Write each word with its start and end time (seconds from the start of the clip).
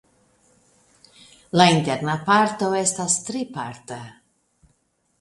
La 1.61 1.69
interna 1.75 2.17
parto 2.31 2.73
estas 2.83 3.21
triparta. 3.31 4.03